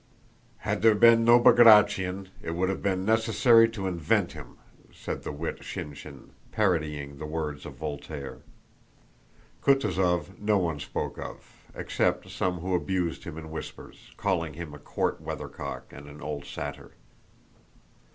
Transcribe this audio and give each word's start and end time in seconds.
"Had 0.65 0.81
there 0.81 0.95
been 0.95 1.23
no 1.23 1.39
Bagratión, 1.39 2.29
it 2.41 2.55
would 2.55 2.69
have 2.69 2.81
been 2.81 3.05
necessary 3.05 3.69
to 3.69 3.85
invent 3.85 4.31
him," 4.31 4.57
said 4.91 5.21
the 5.21 5.31
wit 5.31 5.59
Shinshín, 5.59 6.31
parodying 6.51 7.19
the 7.19 7.27
words 7.27 7.67
of 7.67 7.75
Voltaire. 7.75 8.39
Kutúzov 9.61 10.39
no 10.39 10.57
one 10.57 10.79
spoke 10.79 11.19
of, 11.19 11.67
except 11.75 12.31
some 12.31 12.61
who 12.61 12.73
abused 12.73 13.25
him 13.25 13.37
in 13.37 13.51
whispers, 13.51 14.09
calling 14.17 14.53
him 14.55 14.73
a 14.73 14.79
court 14.79 15.21
weathercock 15.21 15.93
and 15.93 16.07
an 16.07 16.19
old 16.19 16.45
satyr. 16.45 16.93